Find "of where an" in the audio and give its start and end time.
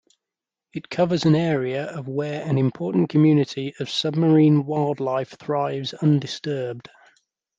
1.85-2.57